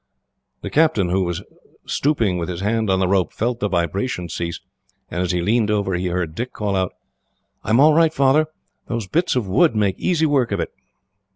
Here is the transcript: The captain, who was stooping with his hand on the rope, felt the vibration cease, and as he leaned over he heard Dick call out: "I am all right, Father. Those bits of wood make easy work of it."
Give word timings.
The 0.63 0.71
captain, 0.71 1.09
who 1.09 1.21
was 1.23 1.43
stooping 1.85 2.39
with 2.39 2.49
his 2.49 2.61
hand 2.61 2.89
on 2.89 2.97
the 2.97 3.07
rope, 3.07 3.31
felt 3.31 3.59
the 3.59 3.69
vibration 3.69 4.29
cease, 4.29 4.59
and 5.11 5.21
as 5.21 5.29
he 5.31 5.41
leaned 5.43 5.69
over 5.69 5.93
he 5.93 6.07
heard 6.07 6.33
Dick 6.33 6.53
call 6.53 6.75
out: 6.75 6.93
"I 7.63 7.69
am 7.69 7.79
all 7.79 7.93
right, 7.93 8.11
Father. 8.11 8.47
Those 8.87 9.05
bits 9.07 9.35
of 9.35 9.47
wood 9.47 9.75
make 9.75 9.99
easy 9.99 10.25
work 10.25 10.51
of 10.51 10.59
it." 10.59 10.73